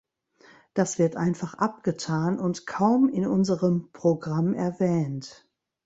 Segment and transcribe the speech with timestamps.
[0.73, 5.47] Das wird einfach abgetan und kaum in unserem Programm erwähnt.